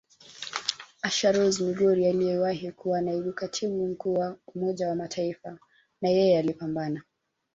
[1.01, 5.59] Asha Rose Migiro aliyewahi kuwa Naibu Katibu Mkuu wa Umoja wa Mataifa
[6.01, 7.03] nayeye alipambana